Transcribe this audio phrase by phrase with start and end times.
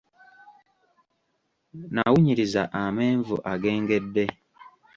[1.93, 4.25] Nawunyiriza amenvu ag'engedde.